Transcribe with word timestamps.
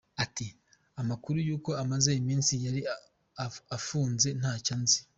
Ati 0.23 0.47
“Amakuru 1.01 1.37
y’ 1.47 1.51
uko 1.57 1.69
amaze 1.83 2.09
iminsi 2.21 2.53
yari 2.65 2.81
afunze 3.77 4.27
ntayo 4.39 4.73
nzi”. 4.83 4.99